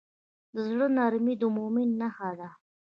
د 0.53 0.55
زړه 0.69 0.87
نرمي 0.97 1.33
د 1.41 1.43
مؤمن 1.55 1.87
نښه 1.99 2.29
ده. 2.39 2.49